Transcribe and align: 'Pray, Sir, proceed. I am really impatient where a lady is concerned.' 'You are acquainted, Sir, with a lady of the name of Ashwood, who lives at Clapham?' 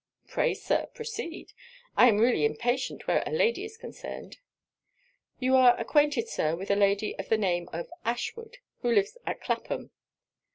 'Pray, 0.27 0.55
Sir, 0.55 0.87
proceed. 0.95 1.53
I 1.95 2.07
am 2.07 2.17
really 2.17 2.43
impatient 2.43 3.05
where 3.05 3.21
a 3.23 3.29
lady 3.31 3.63
is 3.63 3.77
concerned.' 3.77 4.37
'You 5.37 5.55
are 5.55 5.79
acquainted, 5.79 6.27
Sir, 6.27 6.55
with 6.55 6.71
a 6.71 6.75
lady 6.75 7.15
of 7.19 7.29
the 7.29 7.37
name 7.37 7.69
of 7.71 7.87
Ashwood, 8.03 8.57
who 8.81 8.91
lives 8.91 9.15
at 9.27 9.41
Clapham?' 9.41 9.91